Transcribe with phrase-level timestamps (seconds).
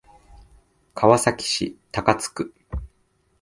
[0.95, 2.55] 川崎市高津区